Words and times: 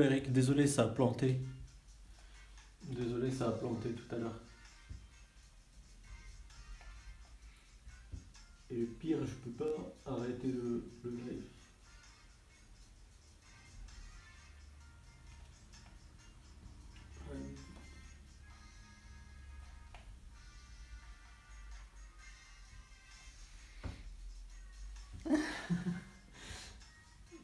Eric, 0.00 0.32
désolé, 0.32 0.66
ça 0.66 0.84
a 0.84 0.88
planté. 0.88 1.40
Désolé, 2.84 3.30
ça 3.30 3.48
a 3.48 3.52
planté 3.52 3.90
tout 3.90 4.14
à 4.14 4.18
l'heure. 4.18 4.40
Et 8.70 8.76
le 8.76 8.86
pire, 8.86 9.18
je 9.26 9.34
peux 9.34 9.50
pas 9.50 10.10
arrêter 10.10 10.48
le, 10.48 10.84
le 11.04 11.10
live. 11.10 11.44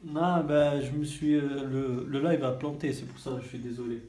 Non, 0.09 0.43
bah, 0.43 0.81
je 0.81 0.91
me 0.91 1.05
suis. 1.05 1.35
euh, 1.35 1.63
le, 1.65 2.05
le 2.05 2.19
live 2.21 2.43
a 2.43 2.51
planté, 2.51 2.91
c'est 2.91 3.05
pour 3.05 3.19
ça 3.19 3.31
que 3.37 3.41
je 3.43 3.47
suis 3.47 3.59
désolé. 3.59 4.01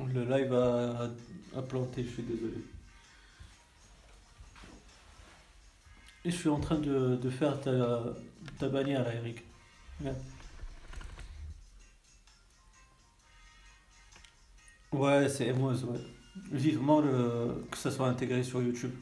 Le 0.00 0.24
live 0.24 0.52
a, 0.54 1.62
planté, 1.62 2.02
je 2.02 2.08
suis 2.08 2.22
désolé. 2.24 2.64
Et 6.24 6.30
je 6.30 6.36
suis 6.36 6.48
en 6.48 6.60
train 6.60 6.78
de, 6.78 7.16
de 7.16 7.30
faire 7.30 7.60
ta, 7.60 8.04
ta 8.58 8.68
bannière 8.68 9.02
là, 9.02 9.14
Eric. 9.14 9.42
Ouais, 14.92 15.28
c'est 15.28 15.46
Emoz, 15.48 15.84
ouais. 15.84 15.98
Vivement 16.52 17.00
le, 17.00 17.64
que 17.70 17.76
ça 17.76 17.90
soit 17.90 18.08
intégré 18.08 18.42
sur 18.42 18.62
YouTube. 18.62 18.92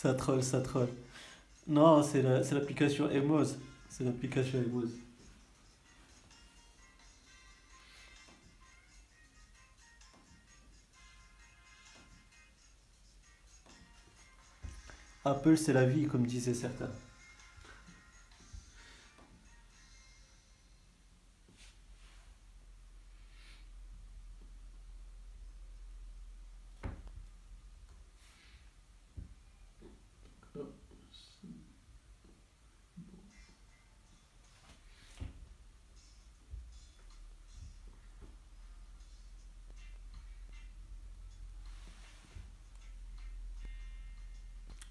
Ça 0.00 0.14
troll, 0.14 0.44
ça 0.44 0.60
troll. 0.60 0.86
Non, 1.66 2.02
c'est 2.04 2.22
la- 2.22 2.44
l'application 2.54 3.10
Emoz. 3.10 3.58
C'est 3.90 4.04
l'application 4.04 4.60
Emoz. 4.62 4.90
Apple, 15.24 15.56
c'est 15.56 15.72
la 15.72 15.84
vie, 15.84 16.06
comme 16.06 16.26
disaient 16.26 16.54
certains. 16.54 16.90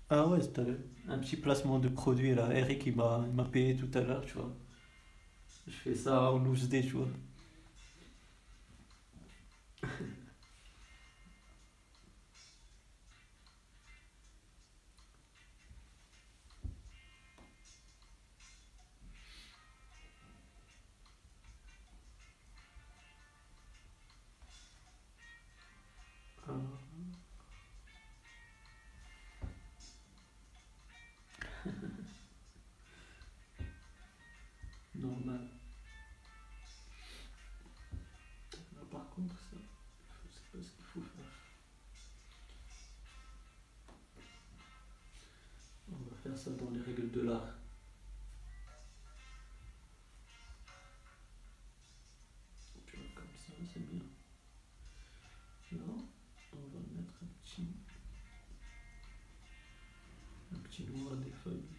Ah 0.09 0.28
ouais, 0.28 0.41
c'était 0.41 0.66
un 1.07 1.18
petit 1.18 1.38
placement 1.38 1.79
de 1.79 1.88
produit 1.88 2.35
là. 2.35 2.53
Eric, 2.53 2.85
il 2.88 2.95
m'a 2.97 3.23
payé 3.50 3.73
tout 3.78 3.90
à 3.97 4.01
l'heure, 4.01 4.25
tu 4.25 4.34
vois. 4.34 4.53
Je 5.68 5.72
fais 5.72 5.94
ça 5.94 6.31
en 6.31 6.40
loose 6.40 6.68
day, 6.68 6.81
tu 6.81 6.94
vois. 6.94 7.09
Ça 46.38 46.51
dans 46.51 46.69
les 46.69 46.81
règles 46.81 47.10
de 47.12 47.22
l'art. 47.22 47.57
Vois, 52.94 53.04
comme 53.16 53.36
ça, 53.36 53.54
c'est 53.74 53.86
bien. 53.86 54.00
Là, 55.72 55.84
on 56.54 56.68
va 56.68 56.80
mettre 56.95 57.13
un 57.24 57.28
petit, 57.44 57.68
un 60.54 60.60
petit 60.60 60.84
noir 60.86 61.16
des 61.18 61.31
feuilles. 61.31 61.76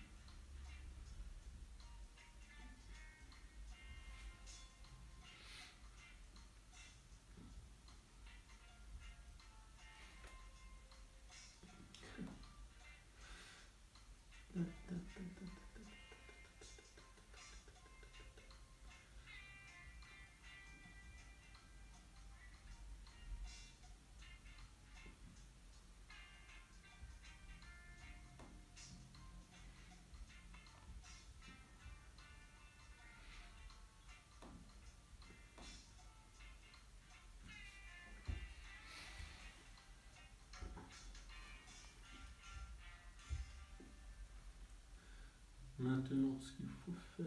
Maintenant, 46.10 46.40
ce 46.40 46.52
qu'il 46.52 46.66
faut 46.86 46.92
faire, 47.18 47.26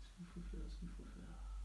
ce 0.00 0.08
qu'il 0.16 0.26
faut 0.26 0.40
faire, 0.48 0.60
ce 0.70 0.78
qu'il 0.78 0.88
faut 0.90 1.02
faire. 1.02 1.55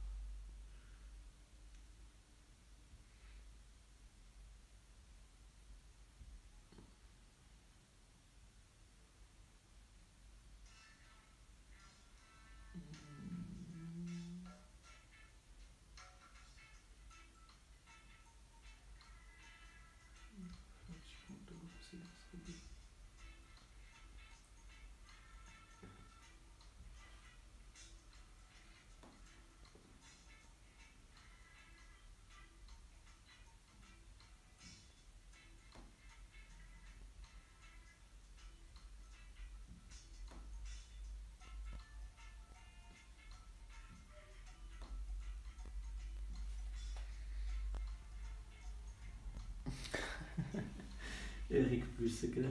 Eric 51.52 51.86
Plus, 51.96 52.10
c'est 52.10 52.32
clair. 52.32 52.50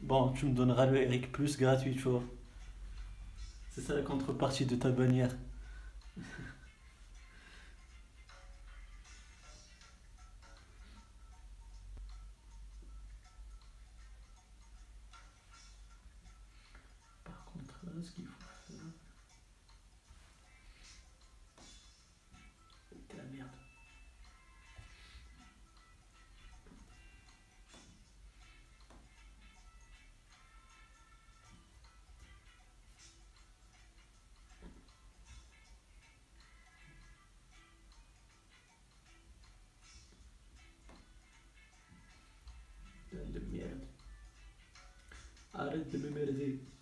Bon, 0.00 0.32
tu 0.32 0.46
me 0.46 0.54
donneras 0.54 0.86
le 0.86 1.02
Eric 1.02 1.32
Plus 1.32 1.58
gratuit, 1.58 1.96
tu 1.96 2.02
vois. 2.02 2.22
C'est 3.70 3.80
ça 3.80 3.94
la 3.94 4.02
contrepartie 4.02 4.64
de 4.64 4.76
ta 4.76 4.90
bannière. 4.90 5.36
De 45.90 46.77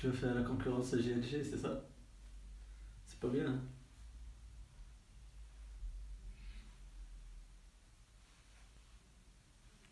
Tu 0.00 0.06
veux 0.06 0.12
faire 0.14 0.34
la 0.34 0.42
concurrence 0.42 0.94
à 0.94 0.96
GLG, 0.96 1.44
c'est 1.44 1.58
ça? 1.58 1.84
C'est 3.04 3.20
pas 3.20 3.28
bien. 3.28 3.46
hein? 3.48 3.60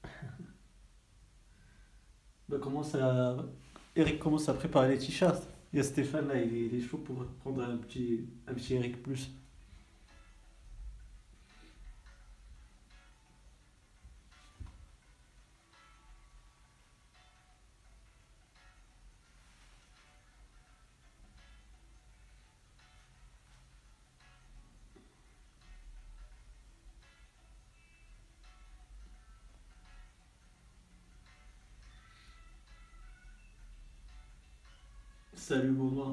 Bah, 2.48 2.56
commence 2.58 2.94
à... 2.94 3.36
Eric 3.96 4.18
commence 4.18 4.48
à 4.48 4.54
préparer 4.54 4.88
les 4.88 4.98
t-shirts. 4.98 5.46
Il 5.74 5.76
y 5.76 5.80
a 5.80 5.82
Stéphane 5.82 6.28
là, 6.28 6.40
il 6.40 6.74
est, 6.74 6.80
chaud 6.80 6.96
pour 6.96 7.26
prendre 7.40 7.62
un 7.62 7.76
petit, 7.76 8.30
un 8.46 8.54
petit 8.54 8.76
Eric 8.76 9.02
plus. 9.02 9.30
Salut 35.48 35.72
Baudouin. 35.72 36.10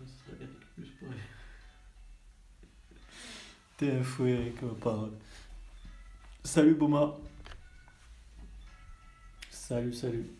Ouais, 0.00 0.06
ce 0.06 0.24
serait 0.24 0.42
Eric 0.42 0.58
plus 0.74 0.88
pour 0.92 1.08
lui. 1.08 1.18
T'es 3.76 3.90
un 3.92 4.02
fou 4.02 4.24
Eric, 4.24 4.62
ma 4.62 4.72
parole. 4.72 5.12
Salut 6.44 6.74
Boma. 6.76 7.14
Salut, 9.50 9.92
salut. 9.92 10.30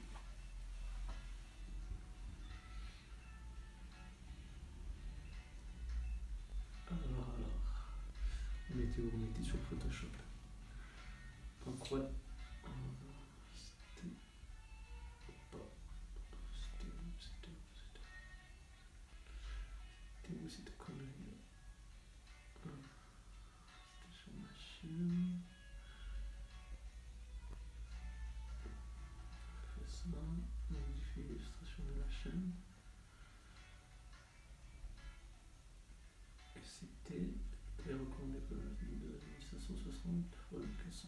Alors, 6.88 7.00
alors. 7.04 7.52
On 8.74 8.78
était 8.80 9.02
où 9.02 9.10
On 9.14 9.24
était 9.34 9.46
sur 9.46 9.58
Photoshop. 9.68 10.06
Donc 11.66 11.90
ouais. 11.90 12.08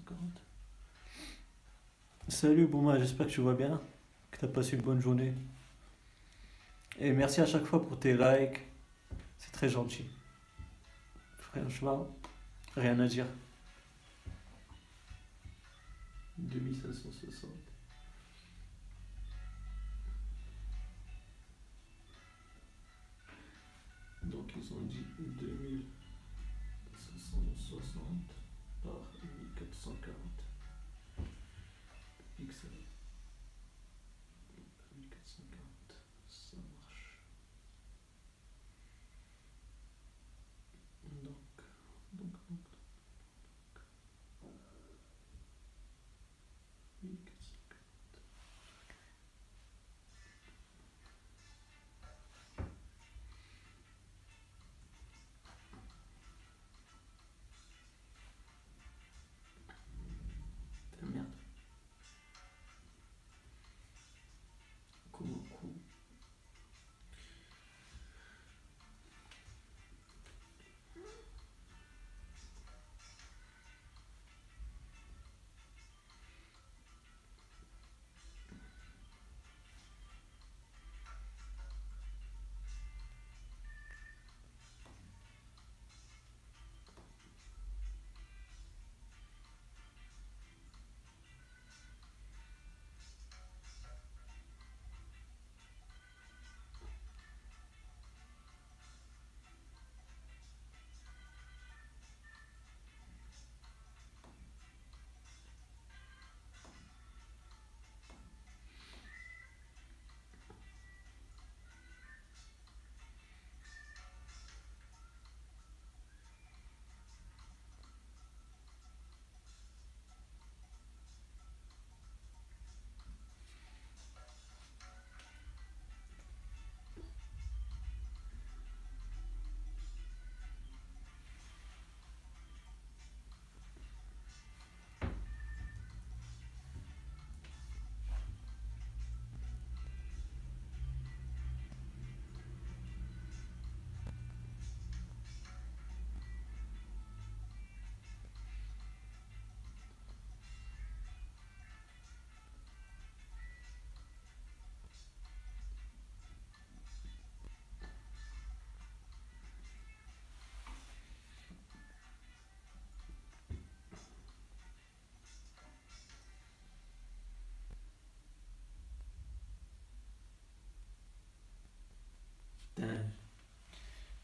1540. 0.08 0.40
Salut 2.28 2.66
Bouma, 2.66 2.98
j'espère 2.98 3.26
que 3.26 3.32
tu 3.32 3.40
vas 3.40 3.54
bien, 3.54 3.80
que 4.30 4.38
tu 4.38 4.44
as 4.44 4.48
passé 4.48 4.76
une 4.76 4.82
bonne 4.82 5.00
journée. 5.00 5.32
Et 6.98 7.12
merci 7.12 7.40
à 7.40 7.46
chaque 7.46 7.64
fois 7.64 7.86
pour 7.86 7.98
tes 7.98 8.14
likes, 8.14 8.60
c'est 9.38 9.52
très 9.52 9.68
gentil. 9.68 10.06
Franchement, 11.38 12.08
rien 12.74 12.98
à 13.00 13.06
dire. 13.06 13.26
2560. 16.38 17.50
Donc 24.24 24.50
ils 24.56 24.72
ont 24.72 24.80
dit 24.82 25.04
2560 25.18 25.57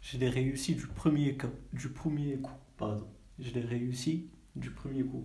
Je 0.05 0.19
l'ai 0.19 0.29
réussi 0.29 0.77
du 0.77 0.87
premier, 0.87 1.37
coup- 1.37 1.49
du 1.73 1.89
premier 1.89 2.37
coup. 2.37 2.53
Pardon. 2.77 3.09
Je 3.41 3.51
l'ai 3.51 3.61
réussi 3.61 4.29
du 4.55 4.71
premier 4.71 5.03
coup. 5.03 5.25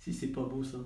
Si 0.00 0.12
c'est 0.12 0.26
pas 0.32 0.42
beau 0.44 0.64
ça. 0.64 0.78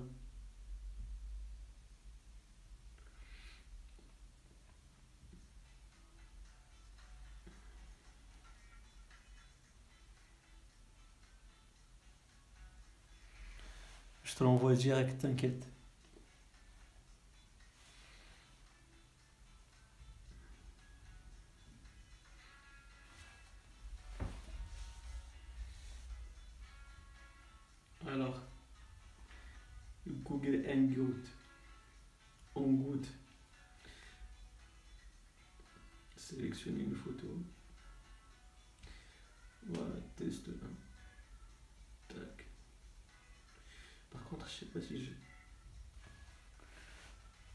Je 14.25 14.35
te 14.35 14.43
l'envoie 14.43 14.73
direct, 14.75 15.21
t'inquiète. 15.21 15.65
Sélectionner 36.65 36.89
une 36.89 36.95
photo. 36.95 37.27
Voilà, 39.67 39.93
test 40.15 40.47
1. 40.47 40.51
Tac. 42.07 42.45
Par 44.11 44.23
contre, 44.23 44.47
je 44.47 44.53
sais 44.53 44.65
pas 44.65 44.81
si 44.81 45.05
je. 45.05 45.11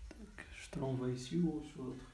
Tac, 0.09 0.47
je 0.57 0.71
te 0.71 0.79
l'envoie 0.79 1.09
ici 1.09 1.37
ou 1.39 1.61
sur 1.73 1.83
l'autre. 1.83 2.05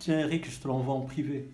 Tiens, 0.00 0.18
Eric, 0.18 0.50
je 0.50 0.58
te 0.58 0.66
l'envoie 0.66 0.94
en 0.94 1.02
privé. 1.02 1.48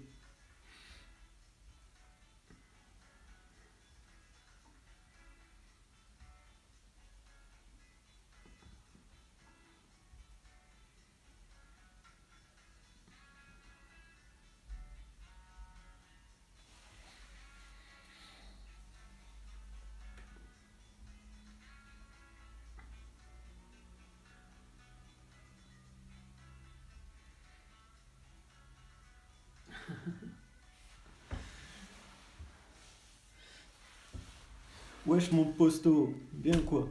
Wesh, 35.10 35.32
mon 35.32 35.44
posto, 35.44 36.14
bien 36.32 36.56
quoi 36.60 36.88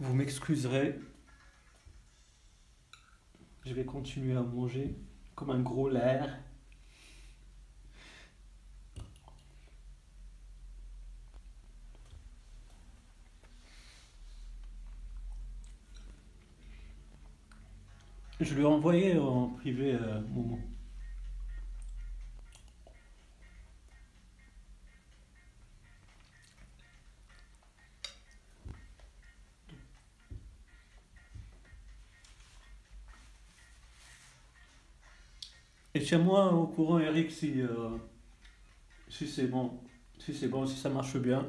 Vous 0.00 0.14
m'excuserez. 0.14 0.98
Je 3.66 3.74
vais 3.74 3.84
continuer 3.84 4.34
à 4.34 4.40
manger 4.40 4.96
comme 5.34 5.50
un 5.50 5.60
gros 5.60 5.90
lard. 5.90 6.30
Lui 18.58 18.64
ai 18.64 18.66
envoyé 18.68 19.18
en 19.18 19.48
privé 19.48 19.94
euh, 19.94 20.20
Momo. 20.34 20.58
Et 35.94 36.00
tiens-moi 36.00 36.50
au 36.54 36.66
courant, 36.66 36.98
Eric, 36.98 37.30
si, 37.30 37.60
euh, 37.60 37.90
si 39.08 39.26
c'est 39.26 39.46
bon. 39.48 39.80
Si 40.18 40.34
c'est 40.34 40.48
bon, 40.48 40.66
si 40.66 40.76
ça 40.76 40.88
marche 40.88 41.16
bien. 41.18 41.46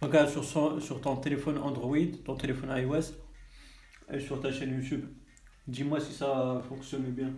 Regarde 0.00 0.30
sur, 0.30 0.42
son- 0.42 0.80
sur 0.80 1.02
ton 1.02 1.16
téléphone 1.16 1.58
Android, 1.58 1.98
ton 2.24 2.34
téléphone 2.34 2.70
iOS 2.78 3.12
et 4.12 4.18
sur 4.20 4.40
ta 4.40 4.52
chaîne 4.52 4.74
YouTube. 4.74 5.04
Dis-moi 5.68 6.00
si 6.00 6.12
ça 6.12 6.60
fonctionne 6.68 7.10
bien. 7.12 7.32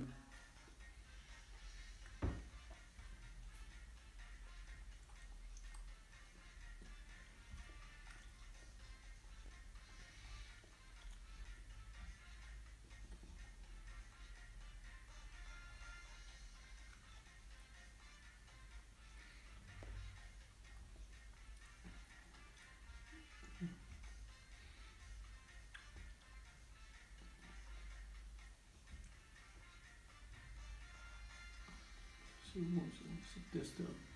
C'est 33.52 34.07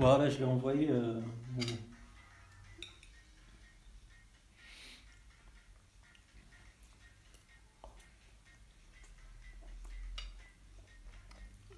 Voilà, 0.00 0.30
je 0.30 0.38
l'ai 0.38 0.44
envoyé. 0.44 0.88
euh. 0.90 1.20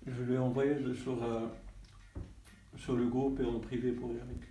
Je 0.07 0.23
lui 0.23 0.35
ai 0.35 0.39
envoyé 0.39 0.77
sur, 0.95 1.21
euh, 1.25 1.49
sur 2.77 2.95
le 2.95 3.09
groupe 3.09 3.41
et 3.41 3.45
en 3.45 3.59
privé 3.59 3.91
pour 3.91 4.13
Eric. 4.13 4.43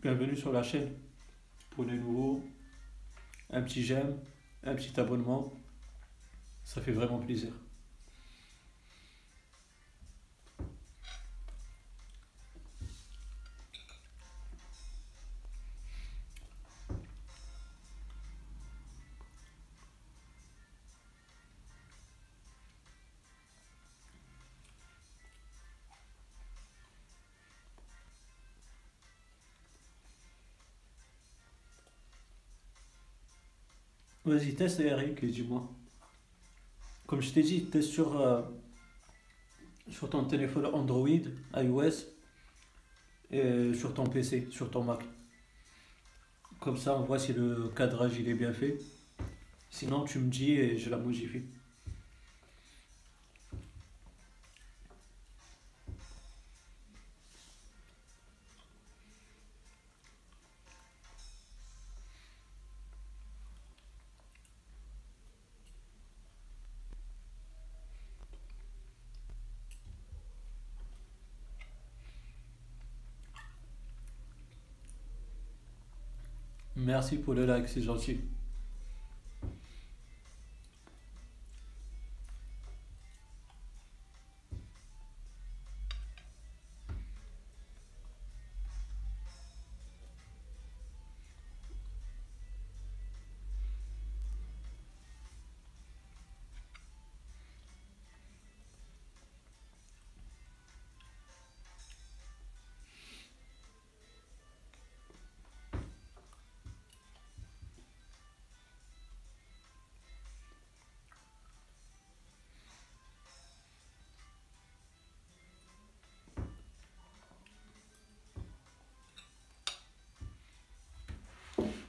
Bienvenue 0.00 0.36
sur 0.36 0.52
la 0.52 0.62
chaîne. 0.62 0.94
Pour 1.70 1.84
les 1.84 1.96
nouveaux, 1.98 2.40
un 3.50 3.62
petit 3.62 3.82
j'aime, 3.82 4.16
un 4.62 4.76
petit 4.76 4.98
abonnement. 5.00 5.52
Ça 6.62 6.80
fait 6.80 6.92
vraiment 6.92 7.18
plaisir. 7.18 7.52
Vas-y, 34.28 34.54
teste 34.54 34.80
et 34.80 35.26
dis-moi. 35.26 35.66
Comme 37.06 37.22
je 37.22 37.30
t'ai 37.30 37.42
dit, 37.42 37.64
teste 37.64 37.88
sur, 37.88 38.20
euh, 38.20 38.42
sur 39.88 40.10
ton 40.10 40.24
téléphone 40.24 40.66
Android, 40.66 41.08
iOS 41.56 42.04
et 43.30 43.72
sur 43.72 43.94
ton 43.94 44.04
PC, 44.04 44.48
sur 44.50 44.70
ton 44.70 44.84
Mac. 44.84 45.00
Comme 46.60 46.76
ça, 46.76 46.94
on 46.98 47.04
voit 47.04 47.18
si 47.18 47.32
le 47.32 47.68
cadrage 47.74 48.18
il 48.18 48.28
est 48.28 48.34
bien 48.34 48.52
fait. 48.52 48.76
Sinon, 49.70 50.04
tu 50.04 50.18
me 50.18 50.28
dis 50.28 50.52
et 50.52 50.76
je 50.76 50.90
la 50.90 50.98
modifie. 50.98 51.44
Merci 76.88 77.18
pour 77.18 77.34
le 77.34 77.44
like, 77.44 77.68
c'est 77.68 77.82
gentil. 77.82 78.18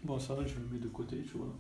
Bon, 0.09 0.17
ça 0.17 0.33
va, 0.33 0.43
je 0.43 0.55
le 0.55 0.65
mets 0.65 0.79
de 0.79 0.87
côté, 0.87 1.21
tu 1.21 1.37
vois. 1.37 1.55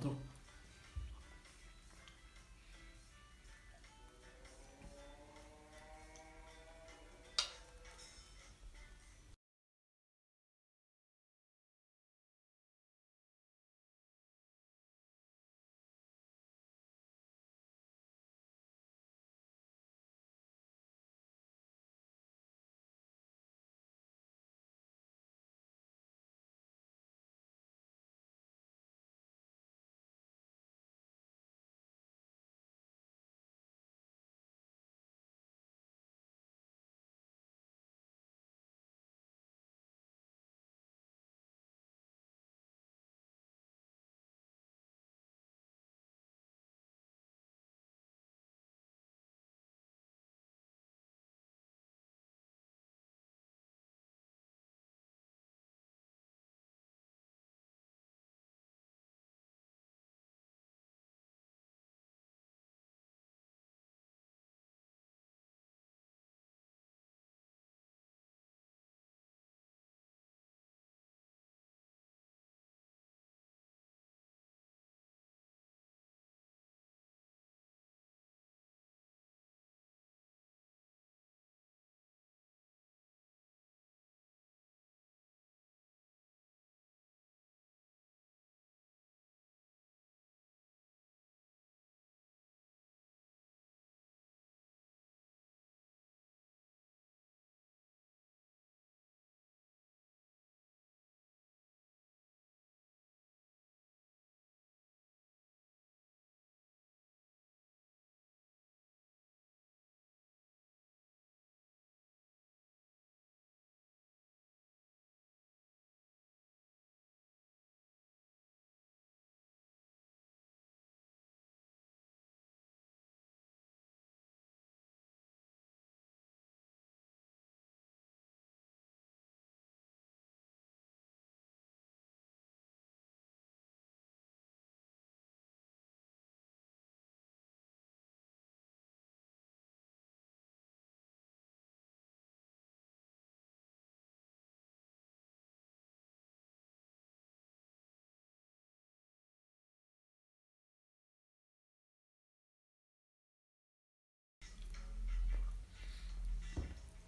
Pardon. 0.00 0.37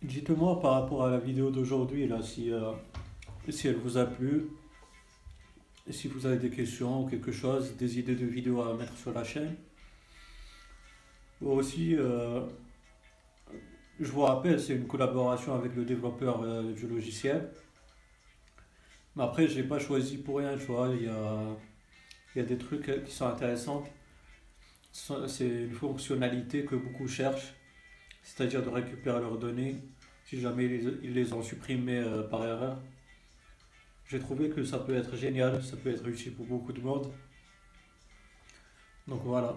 Dites-moi 0.02 0.58
par 0.60 0.80
rapport 0.80 1.04
à 1.04 1.10
la 1.10 1.18
vidéo 1.18 1.50
d'aujourd'hui, 1.50 2.10
euh, 2.10 2.72
si 3.50 3.68
elle 3.68 3.76
vous 3.76 3.98
a 3.98 4.06
plu, 4.06 4.46
si 5.90 6.08
vous 6.08 6.24
avez 6.24 6.38
des 6.38 6.48
questions 6.48 7.04
ou 7.04 7.06
quelque 7.06 7.32
chose, 7.32 7.76
des 7.76 7.98
idées 7.98 8.14
de 8.14 8.24
vidéos 8.24 8.62
à 8.62 8.74
mettre 8.74 8.96
sur 8.96 9.12
la 9.12 9.24
chaîne. 9.24 9.54
Aussi, 11.42 11.96
euh, 11.96 12.40
je 13.98 14.10
vous 14.10 14.22
rappelle, 14.22 14.58
c'est 14.58 14.74
une 14.74 14.86
collaboration 14.86 15.54
avec 15.54 15.74
le 15.76 15.84
développeur 15.84 16.40
euh, 16.40 16.72
du 16.72 16.86
logiciel. 16.86 17.50
Mais 19.16 19.24
après, 19.24 19.48
je 19.48 19.56
l'ai 19.56 19.68
pas 19.68 19.78
choisi 19.78 20.16
pour 20.16 20.38
rien, 20.38 20.56
tu 20.56 20.64
vois. 20.64 20.88
Y 20.94 21.08
a, 21.08 21.56
il 22.34 22.38
y 22.38 22.40
a 22.42 22.48
des 22.48 22.56
trucs 22.56 23.04
qui 23.04 23.12
sont 23.12 23.26
intéressants. 23.26 23.84
C'est 24.92 25.46
une 25.46 25.72
fonctionnalité 25.72 26.64
que 26.64 26.74
beaucoup 26.74 27.06
cherchent, 27.06 27.54
c'est-à-dire 28.22 28.62
de 28.62 28.68
récupérer 28.68 29.20
leurs 29.20 29.38
données 29.38 29.76
si 30.24 30.40
jamais 30.40 30.66
ils 31.02 31.12
les, 31.12 31.32
ont 31.32 31.42
supprimées 31.42 31.98
euh, 31.98 32.22
par 32.22 32.44
erreur. 32.46 32.80
J'ai 34.06 34.20
trouvé 34.20 34.48
que 34.48 34.62
ça 34.62 34.78
peut 34.78 34.94
être 34.94 35.16
génial, 35.16 35.62
ça 35.62 35.76
peut 35.76 35.90
être 35.90 36.06
utile 36.06 36.34
pour 36.34 36.46
beaucoup 36.46 36.72
de 36.72 36.80
monde. 36.80 37.12
Donc 39.08 39.22
voilà, 39.24 39.56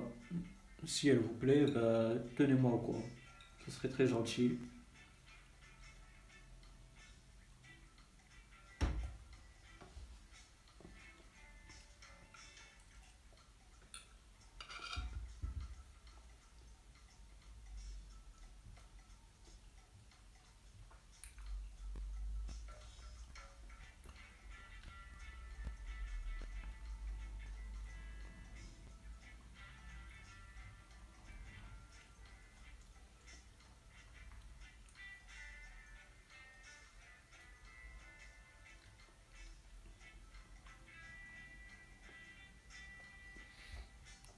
si 0.85 1.09
elle 1.09 1.19
vous 1.19 1.33
plaît, 1.33 1.65
bah, 1.65 2.13
tenez-moi 2.35 2.71
au 2.71 2.79
courant. 2.79 3.05
Ce 3.65 3.71
serait 3.71 3.89
très 3.89 4.07
gentil. 4.07 4.57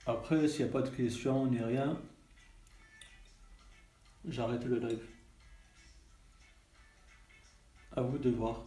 Après, 0.08 0.48
s'il 0.48 0.66
n'y 0.66 0.70
a 0.70 0.74
pas 0.74 0.84
de 0.84 0.96
questions 0.96 1.48
ni 1.48 1.60
rien, 1.60 2.00
j'arrête 4.28 4.64
le 4.66 4.78
live. 4.78 5.08
À 7.92 8.02
vous 8.02 8.18
de 8.18 8.30
voir. 8.30 8.66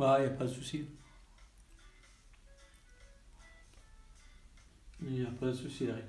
Bah, 0.00 0.16
il 0.18 0.22
n'y 0.22 0.28
a 0.28 0.30
pas 0.30 0.44
de 0.44 0.48
souci. 0.48 0.88
Il 5.02 5.10
n'y 5.10 5.26
a 5.26 5.30
pas 5.30 5.48
de 5.48 5.52
souci, 5.52 5.84
Eric. 5.84 6.06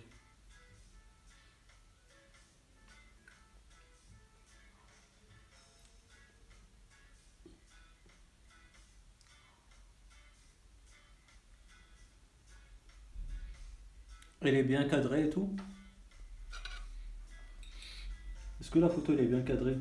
Elle 14.39 14.55
est 14.55 14.63
bien 14.63 14.87
cadrée 14.87 15.25
et 15.25 15.29
tout? 15.29 15.53
Est-ce 18.61 18.71
que 18.71 18.79
la 18.79 18.87
photo 18.87 19.11
elle 19.11 19.19
est 19.19 19.27
bien 19.27 19.41
cadrée? 19.41 19.75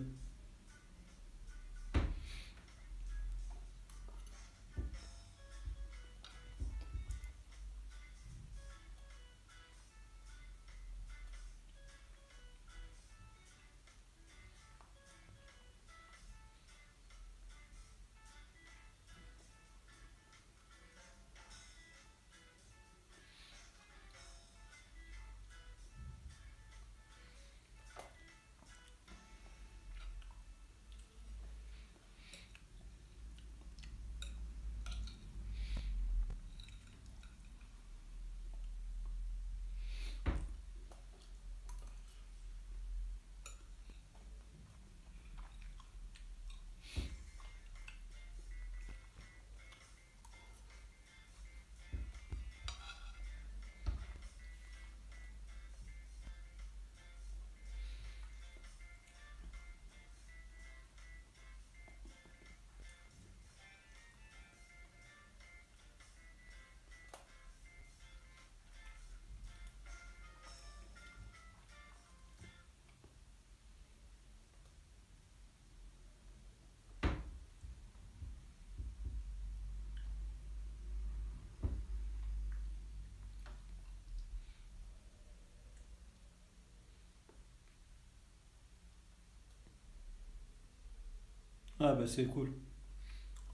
Ah 91.82 91.94
bah 91.94 92.06
c'est 92.06 92.26
cool. 92.26 92.52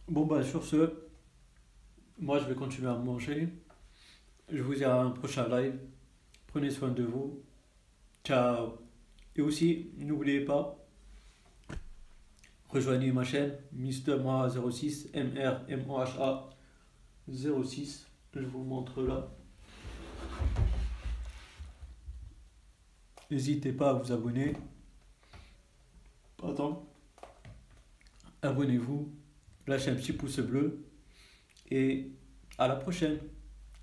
Bon 0.08 0.26
bah 0.26 0.42
sur 0.42 0.64
ce, 0.64 0.92
moi 2.18 2.40
je 2.40 2.46
vais 2.46 2.56
continuer 2.56 2.88
à 2.88 2.96
manger. 2.96 3.48
Je 4.50 4.62
vous 4.62 4.74
dis 4.74 4.84
à 4.84 5.00
un 5.00 5.10
prochain 5.12 5.48
live. 5.48 5.78
Prenez 6.48 6.70
soin 6.70 6.90
de 6.90 7.04
vous. 7.04 7.40
Ciao. 8.24 8.78
Et 9.36 9.42
aussi, 9.42 9.92
n'oubliez 9.98 10.40
pas, 10.44 10.76
rejoignez 12.68 13.12
ma 13.12 13.22
chaîne 13.22 13.56
Mister 13.72 14.16
Moi 14.16 14.48
06 14.48 15.10
M 15.14 15.32
R 15.38 15.60
M 15.68 15.84
O 15.88 16.00
H 16.00 16.20
A 16.20 16.50
06. 17.28 18.08
Je 18.34 18.40
vous 18.40 18.64
montre 18.64 19.02
là. 19.02 19.30
N'hésitez 23.30 23.72
pas 23.72 23.90
à 23.90 23.92
vous 23.92 24.10
abonner. 24.10 24.56
Pardon. 26.36 26.88
Abonnez-vous, 28.46 29.12
lâchez 29.66 29.90
un 29.90 29.94
petit 29.94 30.12
pouce 30.12 30.40
bleu 30.40 30.86
et 31.70 32.12
à 32.58 32.68
la 32.68 32.76
prochaine. 32.76 33.18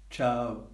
Ciao 0.10 0.73